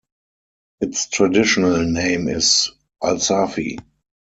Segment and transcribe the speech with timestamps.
[0.79, 2.71] Its traditional name is
[3.03, 3.77] Alsafi.